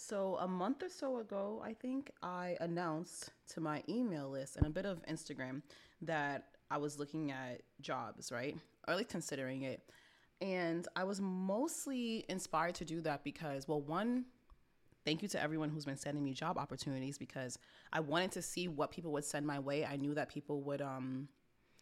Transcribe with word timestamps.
So, 0.00 0.36
a 0.40 0.46
month 0.46 0.84
or 0.84 0.88
so 0.88 1.18
ago, 1.18 1.60
I 1.64 1.72
think 1.72 2.12
I 2.22 2.56
announced 2.60 3.32
to 3.54 3.60
my 3.60 3.82
email 3.88 4.28
list 4.28 4.56
and 4.56 4.64
a 4.64 4.70
bit 4.70 4.86
of 4.86 5.04
Instagram 5.06 5.60
that 6.02 6.44
I 6.70 6.78
was 6.78 7.00
looking 7.00 7.32
at 7.32 7.62
jobs, 7.80 8.30
right? 8.30 8.56
Or 8.86 8.94
like 8.94 9.08
considering 9.08 9.62
it. 9.62 9.82
And 10.40 10.86
I 10.94 11.02
was 11.02 11.20
mostly 11.20 12.24
inspired 12.28 12.76
to 12.76 12.84
do 12.84 13.00
that 13.00 13.24
because, 13.24 13.66
well, 13.66 13.80
one, 13.80 14.26
thank 15.04 15.20
you 15.20 15.26
to 15.30 15.42
everyone 15.42 15.68
who's 15.68 15.84
been 15.84 15.96
sending 15.96 16.22
me 16.22 16.32
job 16.32 16.58
opportunities 16.58 17.18
because 17.18 17.58
I 17.92 17.98
wanted 17.98 18.30
to 18.32 18.42
see 18.42 18.68
what 18.68 18.92
people 18.92 19.10
would 19.12 19.24
send 19.24 19.48
my 19.48 19.58
way. 19.58 19.84
I 19.84 19.96
knew 19.96 20.14
that 20.14 20.28
people 20.28 20.62
would, 20.62 20.80
um, 20.80 21.26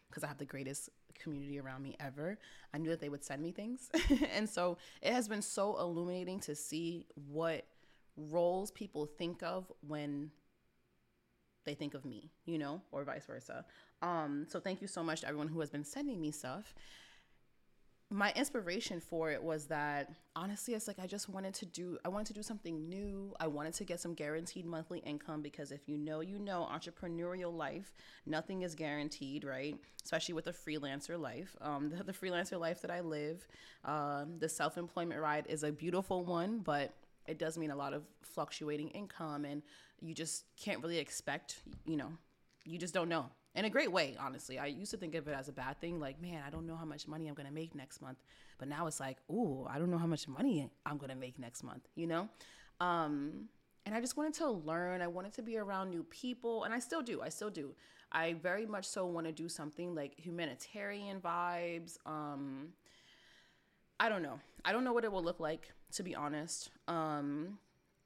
because 0.09 0.25
I 0.25 0.29
have 0.29 0.39
the 0.39 0.47
greatest 0.47 0.89
community 1.15 1.61
around 1.61 1.83
me 1.83 1.97
ever. 2.01 2.39
I 2.73 2.79
knew 2.79 2.89
that 2.89 3.01
they 3.01 3.11
would 3.11 3.25
send 3.25 3.43
me 3.43 3.53
things. 3.53 3.91
and 4.33 4.49
so 4.49 4.79
it 5.03 5.13
has 5.13 5.29
been 5.29 5.43
so 5.43 5.79
illuminating 5.79 6.41
to 6.41 6.55
see 6.55 7.05
what 7.31 7.67
roles 8.17 8.71
people 8.71 9.07
think 9.07 9.43
of 9.43 9.71
when 9.87 10.31
they 11.67 11.75
think 11.75 11.95
of 11.95 12.05
me, 12.05 12.31
you 12.47 12.57
know, 12.57 12.81
or 12.93 13.05
vice 13.05 13.27
versa. 13.27 13.65
Um, 14.01 14.47
so 14.49 14.59
thank 14.59 14.81
you 14.81 14.89
so 14.89 15.03
much 15.03 15.21
to 15.21 15.29
everyone 15.29 15.49
who 15.49 15.61
has 15.61 15.69
been 15.69 15.85
sending 15.85 16.21
me 16.21 16.31
stuff. 16.31 16.75
My 18.09 18.33
inspiration 18.37 19.01
for 19.01 19.33
it 19.33 19.43
was 19.43 19.67
that 19.67 20.13
honestly, 20.37 20.75
it's 20.75 20.87
like 20.87 21.01
I 21.01 21.09
just 21.09 21.29
wanted 21.29 21.55
to 21.55 21.67
do 21.67 21.99
I 22.05 22.09
wanted 22.09 22.29
to 22.29 22.35
do 22.35 22.43
something 22.45 22.89
new. 22.89 23.35
I 23.41 23.49
wanted 23.49 23.75
to 23.75 23.85
get 23.85 23.99
some 23.99 24.15
guaranteed 24.15 24.65
monthly 24.65 25.01
income 25.01 25.43
because 25.43 25.73
if 25.73 25.89
you 25.89 25.99
know, 25.99 26.21
you 26.21 26.39
know, 26.39 26.69
entrepreneurial 26.73 27.53
life, 27.53 27.93
nothing 28.25 28.63
is 28.63 28.77
guaranteed, 28.77 29.43
right? 29.43 29.77
Especially 30.05 30.35
with 30.35 30.47
a 30.47 30.53
freelancer 30.53 31.19
life. 31.21 31.57
Um, 31.61 31.91
the, 31.91 32.05
the 32.05 32.13
freelancer 32.13 32.61
life 32.61 32.81
that 32.83 32.93
I 32.93 33.01
live, 33.01 33.49
um, 33.85 34.37
the 34.39 34.49
self 34.49 34.79
employment 34.79 35.21
ride 35.21 35.47
is 35.49 35.65
a 35.65 35.73
beautiful 35.73 36.25
one, 36.25 36.61
but 36.61 36.95
it 37.29 37.39
does 37.39 37.59
mean 37.59 37.71
a 37.71 37.77
lot 37.77 37.93
of 37.93 38.03
fluctuating 38.23 38.89
income 38.89 39.45
and 39.45 39.63
you 40.01 40.15
just 40.15 40.45
can't 40.57 40.83
really 40.83 40.99
expect, 40.99 41.57
you 41.85 41.97
know, 41.97 42.13
you 42.65 42.79
just 42.79 42.95
don't 42.95 43.09
know. 43.09 43.27
In 43.55 43.65
a 43.65 43.71
great 43.71 43.91
way, 43.91 44.15
honestly. 44.21 44.59
I 44.59 44.67
used 44.67 44.91
to 44.91 44.99
think 44.99 45.15
of 45.15 45.27
it 45.29 45.35
as 45.35 45.49
a 45.49 45.53
bad 45.53 45.81
thing, 45.81 45.99
like, 45.99 46.21
man, 46.21 46.43
I 46.47 46.51
don't 46.51 46.67
know 46.67 46.77
how 46.77 46.85
much 46.85 47.09
money 47.09 47.27
I'm 47.27 47.35
gonna 47.35 47.51
make 47.51 47.75
next 47.75 48.03
month. 48.03 48.19
But 48.59 48.69
now 48.69 48.87
it's 48.87 49.01
like, 49.01 49.17
ooh, 49.31 49.67
I 49.69 49.79
don't 49.79 49.91
know 49.91 49.99
how 49.99 50.07
much 50.07 50.29
money 50.29 50.71
I'm 50.85 50.99
gonna 50.99 51.17
make 51.17 51.39
next 51.39 51.63
month, 51.63 51.89
you 51.95 52.07
know? 52.07 52.29
Um, 52.81 53.49
and 53.87 53.95
I 53.95 54.01
just 54.01 54.17
wanted 54.17 54.35
to 54.35 54.51
learn. 54.51 55.01
I 55.01 55.07
wanted 55.07 55.33
to 55.35 55.43
be 55.43 55.57
around 55.57 55.91
new 55.91 56.03
people, 56.03 56.65
and 56.65 56.75
I 56.75 56.81
still 56.81 57.03
do. 57.03 57.23
I 57.23 57.29
still 57.29 57.51
do. 57.51 57.75
I 58.13 58.35
very 58.35 58.67
much 58.67 58.85
so 58.85 59.07
want 59.07 59.27
to 59.27 59.33
do 59.33 59.49
something 59.49 59.95
like 59.95 60.19
humanitarian 60.19 61.21
vibes. 61.21 61.97
Um, 62.05 62.73
I 63.99 64.09
don't 64.09 64.23
know. 64.23 64.41
I 64.65 64.73
don't 64.73 64.85
know 64.85 64.93
what 64.93 65.05
it 65.05 65.13
will 65.13 65.23
look 65.23 65.41
like, 65.41 65.73
to 65.93 66.03
be 66.03 66.15
honest. 66.15 66.71
Um, 66.89 67.59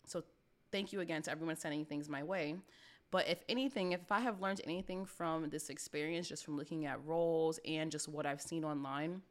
so 0.07 0.23
thank 0.71 0.93
you 0.93 1.01
again 1.01 1.23
to 1.23 1.31
everyone 1.31 1.57
sending 1.57 1.85
things 1.85 2.09
my 2.09 2.23
way. 2.23 2.57
But 3.11 3.29
if 3.29 3.43
anything, 3.49 3.93
if 3.93 4.13
I 4.13 4.21
have 4.21 4.41
learned 4.41 4.61
anything 4.65 5.05
from 5.05 5.51
this 5.51 5.69
experience, 5.69 6.29
just 6.29 6.45
from 6.45 6.57
looking 6.57 6.87
at 6.87 7.05
roles 7.05 7.59
and 7.67 7.91
just 7.91 8.09
what 8.09 8.25
I've 8.25 8.41
seen 8.41 8.65
online 8.65 9.23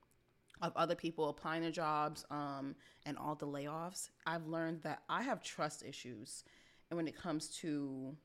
of 0.62 0.74
other 0.76 0.96
people 0.96 1.30
applying 1.30 1.64
to 1.64 1.72
jobs 1.72 2.26
um, 2.30 2.76
and 3.06 3.18
all 3.18 3.36
the 3.36 3.48
layoffs, 3.48 4.10
I've 4.26 4.48
learned 4.48 4.82
that 4.82 5.04
I 5.08 5.24
have 5.24 5.42
trust 5.42 5.86
issues. 5.86 6.44
And 6.90 6.98
when 6.98 7.08
it 7.08 7.16
comes 7.16 7.48
to 7.60 8.16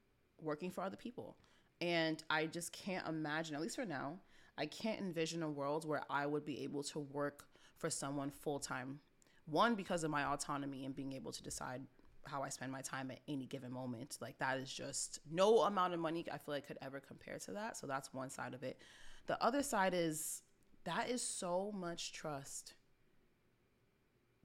working 0.40 0.72
for 0.72 0.82
other 0.82 0.96
people, 0.96 1.36
and 1.80 2.20
I 2.28 2.46
just 2.46 2.72
can't 2.72 3.06
imagine, 3.06 3.54
at 3.54 3.60
least 3.60 3.76
for 3.76 3.84
now, 3.84 4.18
I 4.58 4.66
can't 4.66 5.00
envision 5.00 5.42
a 5.44 5.50
world 5.50 5.86
where 5.86 6.02
I 6.10 6.26
would 6.26 6.44
be 6.44 6.64
able 6.64 6.82
to 6.84 6.98
work 6.98 7.44
for 7.84 7.90
someone 7.90 8.30
full 8.30 8.58
time. 8.58 8.98
One, 9.44 9.74
because 9.74 10.04
of 10.04 10.10
my 10.10 10.24
autonomy 10.24 10.86
and 10.86 10.96
being 10.96 11.12
able 11.12 11.32
to 11.32 11.42
decide 11.42 11.82
how 12.24 12.42
I 12.42 12.48
spend 12.48 12.72
my 12.72 12.80
time 12.80 13.10
at 13.10 13.18
any 13.28 13.44
given 13.44 13.70
moment. 13.70 14.16
Like 14.22 14.38
that 14.38 14.56
is 14.56 14.72
just 14.72 15.20
no 15.30 15.58
amount 15.60 15.92
of 15.92 16.00
money 16.00 16.24
I 16.32 16.38
feel 16.38 16.54
like 16.54 16.66
could 16.66 16.78
ever 16.80 16.98
compare 16.98 17.38
to 17.40 17.50
that. 17.50 17.76
So 17.76 17.86
that's 17.86 18.14
one 18.14 18.30
side 18.30 18.54
of 18.54 18.62
it. 18.62 18.78
The 19.26 19.38
other 19.44 19.62
side 19.62 19.92
is 19.92 20.40
that 20.84 21.10
is 21.10 21.20
so 21.20 21.74
much 21.76 22.14
trust 22.14 22.72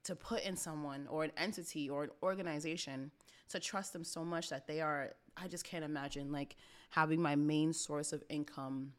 to 0.03 0.17
put 0.17 0.43
in 0.43 0.57
someone 0.57 1.07
or 1.09 1.23
an 1.23 1.31
entity 1.37 1.89
or 1.89 2.03
an 2.03 2.09
organization 2.21 3.09
to 3.51 3.59
trust 3.61 3.93
them 3.93 4.03
so 4.03 4.25
much 4.25 4.49
that 4.49 4.67
they 4.67 4.81
are 4.81 5.13
I 5.37 5.47
just 5.47 5.63
can't 5.63 5.85
imagine 5.85 6.33
like 6.33 6.57
having 6.89 7.21
my 7.21 7.37
main 7.37 7.71
source 7.71 8.11
of 8.11 8.21
income 8.27 8.91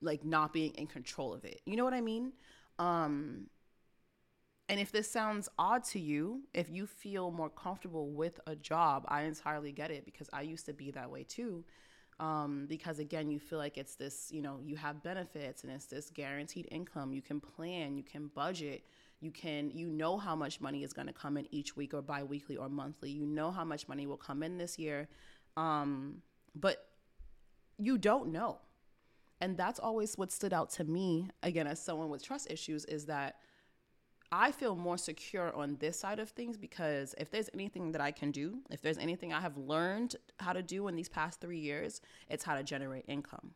like 0.00 0.24
not 0.24 0.52
being 0.52 0.72
in 0.72 0.86
control 0.86 1.32
of 1.32 1.44
it. 1.44 1.60
You 1.66 1.76
know 1.76 1.84
what 1.84 1.94
I 1.94 2.00
mean? 2.00 2.32
Um 2.78 3.46
and 4.68 4.80
if 4.80 4.92
this 4.92 5.10
sounds 5.10 5.48
odd 5.58 5.84
to 5.84 6.00
you, 6.00 6.42
if 6.54 6.70
you 6.70 6.86
feel 6.86 7.30
more 7.30 7.50
comfortable 7.50 8.10
with 8.10 8.40
a 8.46 8.56
job, 8.56 9.04
I 9.08 9.22
entirely 9.22 9.72
get 9.72 9.90
it 9.90 10.06
because 10.06 10.30
I 10.32 10.40
used 10.42 10.64
to 10.66 10.72
be 10.72 10.90
that 10.92 11.10
way 11.10 11.22
too. 11.24 11.64
Um, 12.18 12.66
because 12.68 12.98
again, 12.98 13.30
you 13.30 13.38
feel 13.38 13.58
like 13.58 13.76
it's 13.76 13.96
this, 13.96 14.30
you 14.30 14.40
know, 14.40 14.60
you 14.64 14.76
have 14.76 15.02
benefits 15.02 15.64
and 15.64 15.72
it's 15.72 15.86
this 15.86 16.08
guaranteed 16.08 16.68
income. 16.70 17.12
You 17.12 17.20
can 17.20 17.40
plan, 17.40 17.96
you 17.96 18.04
can 18.04 18.28
budget, 18.28 18.84
you 19.20 19.30
can, 19.30 19.70
you 19.70 19.88
know 19.88 20.16
how 20.16 20.34
much 20.34 20.60
money 20.60 20.82
is 20.82 20.92
going 20.92 21.08
to 21.08 21.12
come 21.12 21.36
in 21.36 21.46
each 21.50 21.76
week 21.76 21.92
or 21.92 22.00
biweekly 22.00 22.56
or 22.56 22.68
monthly. 22.68 23.10
You 23.10 23.26
know 23.26 23.50
how 23.50 23.64
much 23.64 23.86
money 23.88 24.06
will 24.06 24.16
come 24.16 24.42
in 24.42 24.56
this 24.56 24.78
year. 24.78 25.08
Um, 25.56 26.22
but 26.54 26.86
you 27.78 27.98
don't 27.98 28.32
know. 28.32 28.58
And 29.44 29.58
that's 29.58 29.78
always 29.78 30.16
what 30.16 30.32
stood 30.32 30.54
out 30.54 30.70
to 30.70 30.84
me, 30.84 31.28
again, 31.42 31.66
as 31.66 31.78
someone 31.78 32.08
with 32.08 32.24
trust 32.24 32.50
issues, 32.50 32.86
is 32.86 33.04
that 33.04 33.34
I 34.32 34.50
feel 34.50 34.74
more 34.74 34.96
secure 34.96 35.54
on 35.54 35.76
this 35.80 35.98
side 35.98 36.18
of 36.18 36.30
things 36.30 36.56
because 36.56 37.14
if 37.18 37.30
there's 37.30 37.50
anything 37.52 37.92
that 37.92 38.00
I 38.00 38.10
can 38.10 38.30
do, 38.30 38.60
if 38.70 38.80
there's 38.80 38.96
anything 38.96 39.34
I 39.34 39.42
have 39.42 39.58
learned 39.58 40.16
how 40.40 40.54
to 40.54 40.62
do 40.62 40.88
in 40.88 40.96
these 40.96 41.10
past 41.10 41.42
three 41.42 41.58
years, 41.58 42.00
it's 42.30 42.42
how 42.42 42.54
to 42.54 42.62
generate 42.62 43.04
income. 43.06 43.50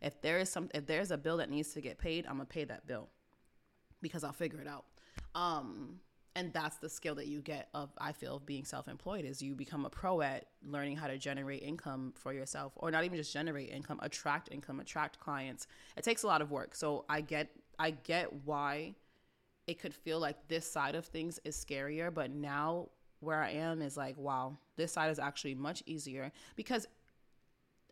If 0.00 0.18
there 0.22 0.38
is 0.38 0.48
some, 0.48 0.70
if 0.72 0.86
there's 0.86 1.10
a 1.10 1.18
bill 1.18 1.36
that 1.36 1.50
needs 1.50 1.74
to 1.74 1.82
get 1.82 1.98
paid, 1.98 2.24
I'm 2.24 2.38
gonna 2.38 2.46
pay 2.46 2.64
that 2.64 2.86
bill 2.86 3.10
because 4.00 4.24
I'll 4.24 4.32
figure 4.32 4.62
it 4.62 4.66
out. 4.66 4.86
Um, 5.34 6.00
and 6.38 6.52
that's 6.52 6.76
the 6.76 6.88
skill 6.88 7.16
that 7.16 7.26
you 7.26 7.40
get 7.40 7.68
of 7.74 7.90
I 7.98 8.12
feel 8.12 8.36
of 8.36 8.46
being 8.46 8.64
self-employed 8.64 9.24
is 9.24 9.42
you 9.42 9.56
become 9.56 9.84
a 9.84 9.90
pro 9.90 10.20
at 10.20 10.46
learning 10.64 10.96
how 10.96 11.08
to 11.08 11.18
generate 11.18 11.64
income 11.64 12.12
for 12.14 12.32
yourself, 12.32 12.74
or 12.76 12.92
not 12.92 13.02
even 13.02 13.18
just 13.18 13.32
generate 13.32 13.70
income, 13.70 13.98
attract 14.02 14.48
income, 14.52 14.78
attract 14.78 15.18
clients. 15.18 15.66
It 15.96 16.04
takes 16.04 16.22
a 16.22 16.28
lot 16.28 16.40
of 16.40 16.52
work. 16.52 16.76
So 16.76 17.04
I 17.08 17.22
get, 17.22 17.50
I 17.80 17.90
get 17.90 18.32
why 18.44 18.94
it 19.66 19.80
could 19.80 19.92
feel 19.92 20.20
like 20.20 20.46
this 20.46 20.70
side 20.70 20.94
of 20.94 21.06
things 21.06 21.40
is 21.44 21.56
scarier, 21.56 22.14
but 22.14 22.30
now 22.30 22.90
where 23.18 23.42
I 23.42 23.50
am 23.50 23.82
is 23.82 23.96
like, 23.96 24.16
wow, 24.16 24.56
this 24.76 24.92
side 24.92 25.10
is 25.10 25.18
actually 25.18 25.56
much 25.56 25.82
easier 25.86 26.30
because 26.54 26.86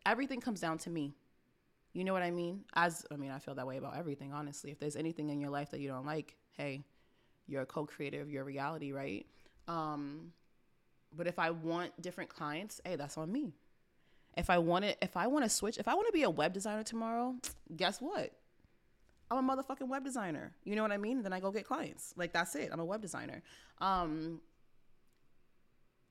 everything 0.05 0.39
comes 0.39 0.61
down 0.61 0.77
to 0.79 0.89
me. 0.89 1.15
You 1.91 2.05
know 2.05 2.13
what 2.13 2.23
I 2.23 2.31
mean? 2.31 2.63
As 2.73 3.05
I 3.11 3.17
mean, 3.17 3.31
I 3.31 3.39
feel 3.39 3.55
that 3.55 3.67
way 3.67 3.75
about 3.75 3.97
everything, 3.97 4.31
honestly. 4.31 4.71
If 4.71 4.79
there's 4.79 4.95
anything 4.95 5.29
in 5.29 5.41
your 5.41 5.49
life 5.49 5.71
that 5.71 5.81
you 5.81 5.89
don't 5.89 6.05
like, 6.05 6.37
hey, 6.55 6.85
you're 7.47 7.61
a 7.61 7.65
co-creator 7.65 8.21
of 8.21 8.29
your 8.29 8.43
reality, 8.43 8.91
right? 8.91 9.25
Um, 9.67 10.31
but 11.15 11.27
if 11.27 11.39
I 11.39 11.51
want 11.51 11.99
different 12.01 12.29
clients, 12.29 12.81
hey, 12.85 12.95
that's 12.95 13.17
on 13.17 13.31
me. 13.31 13.53
If 14.35 14.49
I 14.49 14.57
want 14.59 14.85
it, 14.85 14.97
if 15.01 15.17
I 15.17 15.27
want 15.27 15.45
to 15.45 15.49
switch, 15.49 15.77
if 15.77 15.87
I 15.87 15.95
want 15.95 16.07
to 16.07 16.13
be 16.13 16.23
a 16.23 16.29
web 16.29 16.53
designer 16.53 16.83
tomorrow, 16.83 17.35
guess 17.75 17.99
what? 17.99 18.31
I'm 19.29 19.49
a 19.49 19.55
motherfucking 19.55 19.87
web 19.87 20.03
designer. 20.03 20.53
You 20.63 20.75
know 20.75 20.83
what 20.83 20.91
I 20.91 20.97
mean? 20.97 21.23
Then 21.23 21.33
I 21.33 21.39
go 21.39 21.51
get 21.51 21.65
clients. 21.65 22.13
Like 22.15 22.31
that's 22.33 22.55
it. 22.55 22.69
I'm 22.71 22.79
a 22.79 22.85
web 22.85 23.01
designer. 23.01 23.41
Um 23.79 24.39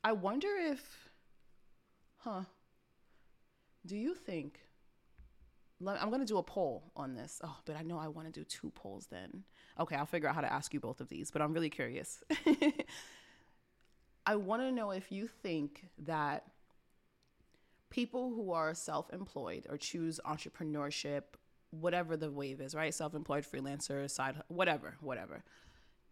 I 0.05 0.13
wonder 0.13 0.49
if 0.49 1.11
huh. 2.19 2.43
Do 3.87 3.97
you 3.97 4.15
think 4.15 4.61
I'm 5.85 6.11
to 6.11 6.25
do 6.25 6.39
a 6.39 6.43
poll 6.43 6.91
on 6.97 7.15
this. 7.15 7.41
Oh, 7.45 7.57
but 7.65 7.77
I 7.77 7.83
know 7.83 7.99
I 7.99 8.09
want 8.09 8.33
to 8.33 8.41
do 8.41 8.45
two 8.45 8.71
polls 8.71 9.09
then. 9.11 9.45
Okay, 9.79 9.97
I'll 9.97 10.07
figure 10.07 10.29
out 10.29 10.35
how 10.35 10.41
to 10.41 10.53
ask 10.53 10.73
you 10.73 10.81
both 10.81 11.01
of 11.01 11.09
these, 11.09 11.31
but 11.31 11.43
I'm 11.43 11.53
really 11.53 11.71
curious. 11.71 12.23
I 14.27 14.37
want 14.37 14.63
to 14.63 14.73
know 14.73 14.91
if 14.91 15.13
you 15.13 15.29
think 15.29 15.87
that 15.99 16.45
people 17.91 18.31
who 18.35 18.53
are 18.53 18.75
self 18.75 19.13
employed 19.13 19.67
or 19.69 19.77
choose 19.77 20.19
entrepreneurship 20.27 21.23
whatever 21.71 22.17
the 22.17 22.31
wave 22.31 22.61
is, 22.61 22.75
right? 22.75 22.93
Self 22.95 23.15
employed, 23.15 23.45
freelancer, 23.45 24.11
side, 24.11 24.43
whatever, 24.49 24.97
whatever. 25.01 25.45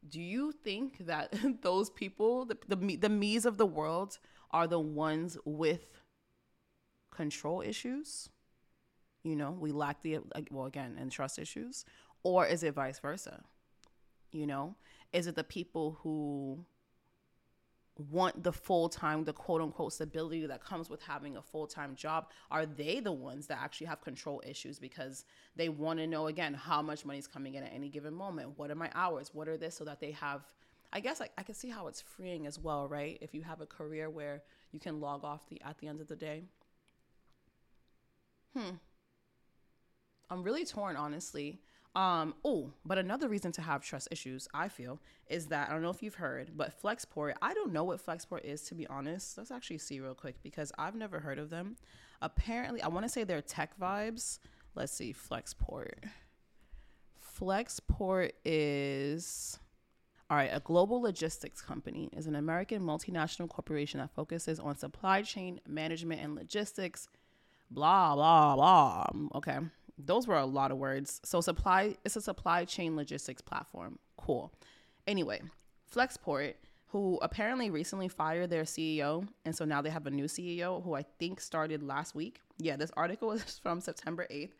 Do 0.08 0.20
you 0.20 0.52
think 0.52 1.06
that 1.06 1.34
those 1.62 1.90
people, 1.90 2.44
the, 2.44 2.58
the, 2.68 2.96
the 2.96 3.08
me's 3.08 3.46
of 3.46 3.56
the 3.56 3.66
world, 3.66 4.18
are 4.50 4.66
the 4.66 4.80
ones 4.80 5.38
with 5.44 5.86
control 7.10 7.60
issues? 7.60 8.28
You 9.22 9.36
know, 9.36 9.52
we 9.52 9.72
lack 9.72 10.02
the, 10.02 10.18
well, 10.50 10.66
again, 10.66 10.96
and 11.00 11.10
trust 11.10 11.38
issues. 11.38 11.84
Or 12.22 12.46
is 12.46 12.62
it 12.62 12.74
vice 12.74 12.98
versa? 12.98 13.42
You 14.34 14.48
know, 14.48 14.74
is 15.12 15.28
it 15.28 15.36
the 15.36 15.44
people 15.44 15.96
who 16.02 16.66
want 18.10 18.42
the 18.42 18.52
full 18.52 18.88
time, 18.88 19.22
the 19.24 19.32
quote 19.32 19.60
unquote 19.62 19.92
stability 19.92 20.44
that 20.46 20.64
comes 20.64 20.90
with 20.90 21.00
having 21.00 21.36
a 21.36 21.42
full 21.42 21.68
time 21.68 21.94
job, 21.94 22.30
are 22.50 22.66
they 22.66 22.98
the 22.98 23.12
ones 23.12 23.46
that 23.46 23.58
actually 23.62 23.86
have 23.86 24.00
control 24.00 24.42
issues 24.44 24.80
because 24.80 25.24
they 25.54 25.68
want 25.68 26.00
to 26.00 26.06
know 26.08 26.26
again 26.26 26.52
how 26.52 26.82
much 26.82 27.04
money 27.04 27.20
is 27.20 27.28
coming 27.28 27.54
in 27.54 27.62
at 27.62 27.72
any 27.72 27.88
given 27.88 28.12
moment? 28.12 28.58
What 28.58 28.72
are 28.72 28.74
my 28.74 28.90
hours? 28.96 29.30
What 29.32 29.46
are 29.46 29.56
this 29.56 29.76
so 29.76 29.84
that 29.84 30.00
they 30.00 30.10
have, 30.10 30.42
I 30.92 30.98
guess 30.98 31.20
I, 31.20 31.28
I 31.38 31.44
can 31.44 31.54
see 31.54 31.68
how 31.68 31.86
it's 31.86 32.00
freeing 32.00 32.48
as 32.48 32.58
well, 32.58 32.88
right? 32.88 33.16
If 33.20 33.34
you 33.34 33.42
have 33.42 33.60
a 33.60 33.66
career 33.66 34.10
where 34.10 34.42
you 34.72 34.80
can 34.80 35.00
log 35.00 35.22
off 35.22 35.48
the 35.48 35.62
at 35.62 35.78
the 35.78 35.86
end 35.86 36.00
of 36.00 36.08
the 36.08 36.16
day. 36.16 36.42
Hmm. 38.56 38.74
I'm 40.28 40.42
really 40.42 40.64
torn, 40.64 40.96
honestly. 40.96 41.60
Um, 41.94 42.34
oh, 42.44 42.72
but 42.84 42.98
another 42.98 43.28
reason 43.28 43.52
to 43.52 43.62
have 43.62 43.84
trust 43.84 44.08
issues, 44.10 44.48
I 44.52 44.68
feel, 44.68 45.00
is 45.28 45.46
that 45.46 45.68
I 45.68 45.72
don't 45.72 45.82
know 45.82 45.90
if 45.90 46.02
you've 46.02 46.16
heard, 46.16 46.50
but 46.56 46.80
Flexport, 46.82 47.34
I 47.40 47.54
don't 47.54 47.72
know 47.72 47.84
what 47.84 48.04
Flexport 48.04 48.44
is 48.44 48.62
to 48.62 48.74
be 48.74 48.86
honest. 48.88 49.38
Let's 49.38 49.52
actually 49.52 49.78
see 49.78 50.00
real 50.00 50.14
quick 50.14 50.42
because 50.42 50.72
I've 50.76 50.96
never 50.96 51.20
heard 51.20 51.38
of 51.38 51.50
them. 51.50 51.76
Apparently, 52.20 52.82
I 52.82 52.88
want 52.88 53.04
to 53.04 53.08
say 53.08 53.22
they're 53.22 53.42
tech 53.42 53.78
vibes. 53.78 54.40
Let's 54.74 54.92
see, 54.92 55.14
Flexport. 55.14 55.92
Flexport 57.38 58.32
is 58.44 59.58
all 60.30 60.38
right, 60.38 60.50
a 60.52 60.60
global 60.60 61.00
logistics 61.00 61.60
company 61.60 62.08
is 62.16 62.26
an 62.26 62.34
American 62.34 62.82
multinational 62.82 63.48
corporation 63.48 64.00
that 64.00 64.10
focuses 64.14 64.58
on 64.58 64.76
supply 64.76 65.22
chain 65.22 65.60
management 65.68 66.20
and 66.20 66.34
logistics. 66.34 67.08
Blah 67.70 68.16
blah 68.16 68.56
blah. 68.56 69.06
Okay 69.36 69.58
those 69.98 70.26
were 70.26 70.36
a 70.36 70.46
lot 70.46 70.70
of 70.70 70.78
words. 70.78 71.20
So 71.24 71.40
supply 71.40 71.96
it's 72.04 72.16
a 72.16 72.20
supply 72.20 72.64
chain 72.64 72.96
logistics 72.96 73.42
platform. 73.42 73.98
Cool. 74.16 74.52
Anyway, 75.06 75.42
Flexport, 75.94 76.54
who 76.88 77.18
apparently 77.22 77.70
recently 77.70 78.08
fired 78.08 78.50
their 78.50 78.64
CEO, 78.64 79.26
and 79.44 79.54
so 79.54 79.64
now 79.64 79.82
they 79.82 79.90
have 79.90 80.06
a 80.06 80.10
new 80.10 80.24
CEO 80.24 80.82
who 80.82 80.94
I 80.94 81.04
think 81.18 81.40
started 81.40 81.82
last 81.82 82.14
week. 82.14 82.40
Yeah, 82.58 82.76
this 82.76 82.90
article 82.96 83.32
is 83.32 83.58
from 83.58 83.80
September 83.80 84.26
8th. 84.30 84.52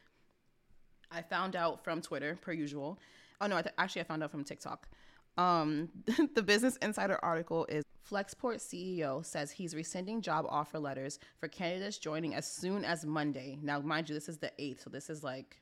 I 1.10 1.22
found 1.22 1.54
out 1.54 1.84
from 1.84 2.00
Twitter, 2.02 2.36
per 2.40 2.52
usual. 2.52 2.98
Oh 3.40 3.46
no, 3.46 3.56
I 3.56 3.62
th- 3.62 3.74
actually 3.78 4.02
I 4.02 4.04
found 4.04 4.22
out 4.22 4.30
from 4.30 4.44
TikTok. 4.44 4.88
Um, 5.36 5.88
the 6.34 6.42
Business 6.42 6.76
Insider 6.76 7.18
article 7.22 7.66
is 7.68 7.84
Flexport 8.08 8.56
CEO 8.56 9.24
says 9.24 9.50
he's 9.50 9.74
rescinding 9.74 10.20
job 10.20 10.46
offer 10.48 10.78
letters 10.78 11.18
for 11.38 11.48
candidates 11.48 11.98
joining 11.98 12.34
as 12.34 12.46
soon 12.46 12.84
as 12.84 13.06
Monday. 13.06 13.58
Now, 13.62 13.80
mind 13.80 14.08
you, 14.08 14.14
this 14.14 14.28
is 14.28 14.38
the 14.38 14.52
8th, 14.58 14.84
so 14.84 14.90
this 14.90 15.08
is 15.08 15.24
like 15.24 15.60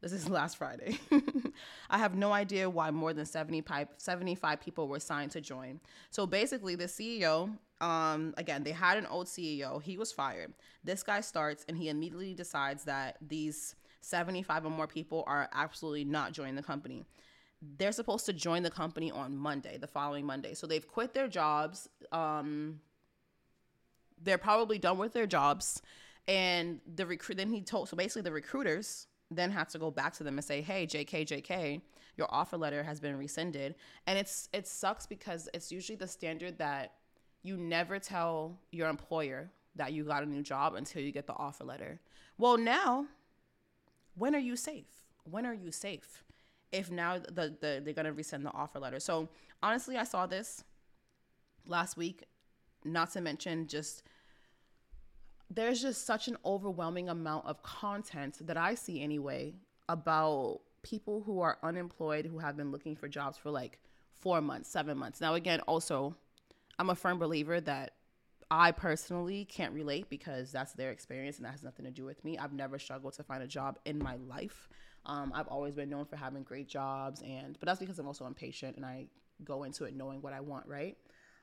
this 0.00 0.12
is 0.12 0.28
last 0.30 0.56
Friday. 0.56 0.98
I 1.90 1.98
have 1.98 2.14
no 2.14 2.32
idea 2.32 2.70
why 2.70 2.90
more 2.90 3.12
than 3.12 3.26
75, 3.26 3.88
75 3.96 4.60
people 4.60 4.88
were 4.88 5.00
signed 5.00 5.32
to 5.32 5.40
join. 5.40 5.80
So 6.10 6.26
basically, 6.26 6.76
the 6.76 6.84
CEO, 6.84 7.56
um, 7.80 8.34
again, 8.36 8.62
they 8.62 8.72
had 8.72 8.98
an 8.98 9.06
old 9.06 9.26
CEO. 9.26 9.82
He 9.82 9.98
was 9.98 10.12
fired. 10.12 10.52
This 10.84 11.02
guy 11.02 11.20
starts 11.20 11.64
and 11.68 11.76
he 11.76 11.88
immediately 11.88 12.34
decides 12.34 12.84
that 12.84 13.16
these 13.26 13.74
75 14.02 14.66
or 14.66 14.70
more 14.70 14.86
people 14.86 15.24
are 15.26 15.48
absolutely 15.52 16.04
not 16.04 16.32
joining 16.32 16.54
the 16.54 16.62
company 16.62 17.04
they're 17.78 17.92
supposed 17.92 18.26
to 18.26 18.32
join 18.32 18.62
the 18.62 18.70
company 18.70 19.10
on 19.10 19.36
Monday, 19.36 19.78
the 19.78 19.86
following 19.86 20.26
Monday. 20.26 20.54
So 20.54 20.66
they've 20.66 20.86
quit 20.86 21.14
their 21.14 21.28
jobs. 21.28 21.88
Um, 22.12 22.80
they're 24.22 24.38
probably 24.38 24.78
done 24.78 24.98
with 24.98 25.12
their 25.12 25.26
jobs. 25.26 25.82
And 26.28 26.80
the 26.94 27.06
recruit 27.06 27.36
then 27.36 27.52
he 27.52 27.60
told 27.62 27.88
so 27.88 27.96
basically 27.96 28.22
the 28.22 28.32
recruiters 28.32 29.06
then 29.30 29.50
have 29.50 29.68
to 29.68 29.78
go 29.78 29.90
back 29.90 30.12
to 30.14 30.24
them 30.24 30.38
and 30.38 30.44
say, 30.44 30.60
Hey, 30.60 30.86
JK, 30.86 31.26
JK, 31.26 31.80
your 32.16 32.26
offer 32.30 32.56
letter 32.56 32.82
has 32.82 33.00
been 33.00 33.16
rescinded. 33.16 33.74
And 34.06 34.18
it's 34.18 34.48
it 34.52 34.66
sucks 34.66 35.06
because 35.06 35.48
it's 35.54 35.70
usually 35.70 35.96
the 35.96 36.08
standard 36.08 36.58
that 36.58 36.94
you 37.42 37.56
never 37.56 37.98
tell 37.98 38.58
your 38.72 38.88
employer 38.88 39.50
that 39.76 39.92
you 39.92 40.04
got 40.04 40.22
a 40.22 40.26
new 40.26 40.42
job 40.42 40.74
until 40.74 41.02
you 41.02 41.12
get 41.12 41.26
the 41.26 41.34
offer 41.34 41.64
letter. 41.64 42.00
Well, 42.38 42.56
now, 42.56 43.06
when 44.14 44.34
are 44.34 44.40
you 44.40 44.56
safe? 44.56 45.04
When 45.24 45.46
are 45.46 45.54
you 45.54 45.70
safe? 45.70 46.24
If 46.72 46.90
now 46.90 47.18
the, 47.18 47.56
the 47.60 47.80
they're 47.84 47.94
gonna 47.94 48.12
resend 48.12 48.42
the 48.42 48.52
offer 48.52 48.78
letter. 48.78 49.00
So 49.00 49.28
honestly, 49.62 49.96
I 49.96 50.04
saw 50.04 50.26
this 50.26 50.64
last 51.66 51.96
week. 51.96 52.24
Not 52.84 53.12
to 53.12 53.20
mention 53.20 53.66
just 53.66 54.04
there's 55.50 55.80
just 55.80 56.06
such 56.06 56.28
an 56.28 56.36
overwhelming 56.44 57.08
amount 57.08 57.46
of 57.46 57.62
content 57.62 58.38
that 58.46 58.56
I 58.56 58.74
see 58.74 59.02
anyway 59.02 59.54
about 59.88 60.60
people 60.82 61.22
who 61.24 61.40
are 61.40 61.58
unemployed 61.62 62.26
who 62.26 62.38
have 62.38 62.56
been 62.56 62.70
looking 62.70 62.96
for 62.96 63.08
jobs 63.08 63.36
for 63.36 63.50
like 63.50 63.78
four 64.12 64.40
months, 64.40 64.68
seven 64.68 64.96
months. 64.98 65.20
Now, 65.20 65.34
again, 65.34 65.60
also, 65.60 66.16
I'm 66.78 66.90
a 66.90 66.94
firm 66.94 67.18
believer 67.18 67.60
that 67.60 67.92
I 68.50 68.70
personally 68.70 69.44
can't 69.44 69.72
relate 69.72 70.08
because 70.08 70.52
that's 70.52 70.72
their 70.72 70.92
experience 70.92 71.36
and 71.36 71.46
that 71.46 71.50
has 71.50 71.64
nothing 71.64 71.84
to 71.84 71.90
do 71.90 72.04
with 72.04 72.24
me. 72.24 72.38
I've 72.38 72.52
never 72.52 72.78
struggled 72.78 73.14
to 73.14 73.24
find 73.24 73.42
a 73.42 73.46
job 73.46 73.78
in 73.84 73.98
my 73.98 74.16
life. 74.16 74.68
Um, 75.04 75.32
I've 75.34 75.48
always 75.48 75.74
been 75.74 75.88
known 75.88 76.04
for 76.04 76.16
having 76.16 76.42
great 76.42 76.68
jobs, 76.68 77.22
and 77.22 77.56
but 77.58 77.66
that's 77.66 77.80
because 77.80 77.98
I'm 77.98 78.06
also 78.06 78.26
impatient 78.26 78.76
and 78.76 78.84
I 78.84 79.06
go 79.44 79.64
into 79.64 79.84
it 79.84 79.94
knowing 79.94 80.22
what 80.22 80.32
I 80.32 80.40
want, 80.40 80.66
right? 80.66 80.96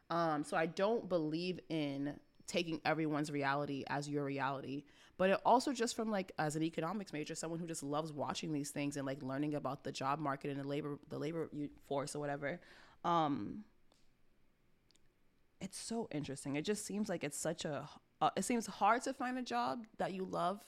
Um, 0.10 0.44
so 0.44 0.58
I 0.58 0.66
don't 0.66 1.08
believe 1.08 1.60
in 1.70 2.20
taking 2.46 2.82
everyone's 2.86 3.32
reality 3.32 3.84
as 3.88 4.10
your 4.10 4.26
reality, 4.26 4.84
but 5.18 5.30
it 5.30 5.40
also 5.46 5.72
just 5.72 5.96
from 5.96 6.10
like 6.12 6.32
as 6.38 6.56
an 6.56 6.64
economics 6.64 7.14
major, 7.14 7.36
someone 7.36 7.60
who 7.60 7.68
just 7.68 7.84
loves 7.84 8.12
watching 8.12 8.52
these 8.52 8.72
things 8.72 8.98
and 8.98 9.06
like 9.06 9.24
learning 9.24 9.56
about 9.56 9.84
the 9.84 9.92
job 9.92 10.20
market 10.20 10.52
and 10.52 10.60
the 10.60 10.68
labor 10.68 11.00
the 11.10 11.18
labor 11.18 11.50
force 11.88 12.16
or 12.16 12.20
whatever. 12.20 12.60
Um, 13.06 13.64
it's 15.64 15.80
so 15.80 16.08
interesting. 16.12 16.56
It 16.56 16.66
just 16.66 16.86
seems 16.86 17.10
like 17.10 17.24
it's 17.24 17.38
such 17.38 17.66
a 17.66 17.90
uh, 18.22 18.30
it 18.36 18.46
seems 18.46 18.68
hard 18.68 19.02
to 19.04 19.14
find 19.14 19.38
a 19.38 19.42
job 19.42 19.86
that 19.98 20.14
you 20.14 20.26
love 20.26 20.64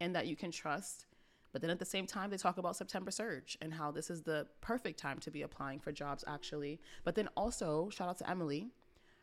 and 0.00 0.14
that 0.14 0.26
you 0.26 0.36
can 0.36 0.50
trust 0.50 1.06
but 1.52 1.60
then 1.60 1.70
at 1.70 1.78
the 1.78 1.84
same 1.84 2.06
time, 2.06 2.30
they 2.30 2.38
talk 2.38 2.56
about 2.56 2.76
September 2.76 3.10
surge 3.10 3.58
and 3.60 3.74
how 3.74 3.90
this 3.90 4.10
is 4.10 4.22
the 4.22 4.46
perfect 4.62 4.98
time 4.98 5.18
to 5.18 5.30
be 5.30 5.42
applying 5.42 5.78
for 5.78 5.92
jobs, 5.92 6.24
actually. 6.26 6.80
But 7.04 7.14
then 7.14 7.28
also, 7.36 7.90
shout 7.90 8.08
out 8.08 8.18
to 8.18 8.28
Emily. 8.28 8.70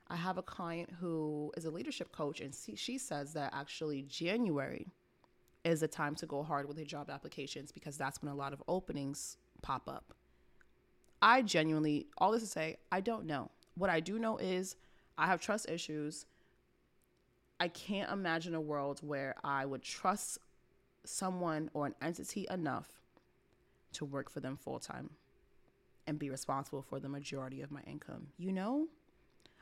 I 0.07 0.15
have 0.15 0.37
a 0.37 0.43
client 0.43 0.91
who 0.99 1.51
is 1.57 1.65
a 1.65 1.71
leadership 1.71 2.11
coach, 2.11 2.39
and 2.39 2.53
she 2.75 2.97
says 2.97 3.33
that 3.33 3.53
actually 3.53 4.03
January 4.03 4.87
is 5.63 5.81
the 5.81 5.87
time 5.87 6.15
to 6.15 6.25
go 6.25 6.41
hard 6.43 6.67
with 6.67 6.77
your 6.77 6.85
job 6.85 7.09
applications 7.09 7.71
because 7.71 7.97
that's 7.97 8.21
when 8.21 8.31
a 8.31 8.35
lot 8.35 8.53
of 8.53 8.63
openings 8.67 9.37
pop 9.61 9.89
up. 9.89 10.13
I 11.21 11.41
genuinely, 11.41 12.07
all 12.17 12.31
this 12.31 12.43
to 12.43 12.47
say, 12.47 12.77
I 12.91 13.01
don't 13.01 13.25
know. 13.25 13.51
What 13.75 13.89
I 13.89 13.99
do 13.99 14.19
know 14.19 14.37
is 14.37 14.75
I 15.19 15.27
have 15.27 15.41
trust 15.41 15.69
issues. 15.69 16.25
I 17.59 17.67
can't 17.67 18.09
imagine 18.09 18.55
a 18.55 18.61
world 18.61 19.01
where 19.03 19.35
I 19.43 19.65
would 19.65 19.83
trust 19.83 20.39
someone 21.03 21.69
or 21.73 21.85
an 21.85 21.95
entity 22.01 22.47
enough 22.49 22.87
to 23.93 24.05
work 24.05 24.29
for 24.29 24.39
them 24.39 24.55
full 24.55 24.79
time 24.79 25.09
and 26.07 26.17
be 26.17 26.29
responsible 26.29 26.81
for 26.81 26.99
the 26.99 27.09
majority 27.09 27.61
of 27.61 27.69
my 27.69 27.81
income. 27.85 28.27
You 28.37 28.53
know? 28.53 28.87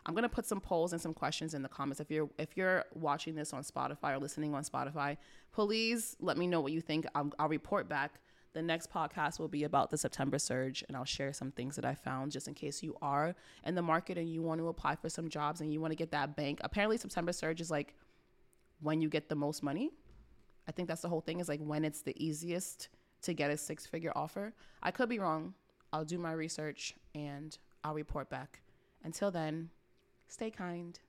I'm 0.06 0.14
gonna 0.14 0.30
put 0.30 0.46
some 0.46 0.62
polls 0.62 0.94
and 0.94 1.02
some 1.02 1.14
questions 1.14 1.54
in 1.54 1.64
the 1.64 1.68
comments. 1.68 2.00
If 2.00 2.10
you're 2.10 2.30
if 2.38 2.56
you're 2.56 2.86
watching 2.94 3.36
this 3.36 3.52
on 3.52 3.64
Spotify 3.64 4.14
or 4.14 4.20
listening 4.20 4.54
on 4.54 4.64
Spotify, 4.64 5.18
please 5.52 6.16
let 6.22 6.38
me 6.38 6.48
know 6.48 6.62
what 6.62 6.72
you 6.72 6.80
think. 6.80 7.06
I'll, 7.14 7.32
I'll 7.40 7.50
report 7.50 7.90
back. 7.90 8.22
The 8.54 8.62
next 8.62 8.92
podcast 8.92 9.40
will 9.40 9.48
be 9.48 9.64
about 9.66 9.90
the 9.90 9.98
September 9.98 10.40
surge, 10.40 10.84
and 10.88 10.98
I'll 10.98 11.06
share 11.06 11.34
some 11.34 11.52
things 11.52 11.76
that 11.76 11.86
I 11.86 11.94
found 11.94 12.32
just 12.32 12.48
in 12.48 12.54
case 12.54 12.82
you 12.82 12.96
are 13.02 13.36
in 13.64 13.76
the 13.76 13.82
market 13.82 14.18
and 14.18 14.32
you 14.32 14.42
want 14.42 14.60
to 14.60 14.68
apply 14.70 14.96
for 14.96 15.10
some 15.10 15.30
jobs 15.30 15.62
and 15.62 15.72
you 15.72 15.80
want 15.80 15.92
to 15.92 15.96
get 15.96 16.12
that 16.12 16.36
bank. 16.36 16.60
Apparently, 16.64 16.98
September 16.98 17.34
surge 17.34 17.62
is 17.62 17.70
like 17.70 17.94
when 18.82 19.02
you 19.02 19.10
get 19.10 19.30
the 19.30 19.36
most 19.36 19.62
money. 19.62 19.92
I 20.68 20.72
think 20.72 20.88
that's 20.88 21.02
the 21.02 21.10
whole 21.10 21.22
thing 21.22 21.40
is 21.40 21.48
like 21.48 21.62
when 21.62 21.86
it's 21.86 22.02
the 22.02 22.16
easiest 22.24 22.90
to 23.24 23.34
get 23.34 23.52
a 23.52 23.58
six 23.58 23.86
figure 23.86 24.12
offer. 24.16 24.54
I 24.82 24.92
could 24.92 25.10
be 25.10 25.20
wrong. 25.20 25.54
I'll 25.94 26.06
do 26.06 26.18
my 26.18 26.34
research 26.34 26.94
and 27.16 27.58
I'll 27.84 27.94
report 27.94 28.30
back. 28.30 28.62
Until 29.04 29.32
then, 29.32 29.70
stay 30.28 30.52
kind. 30.52 31.00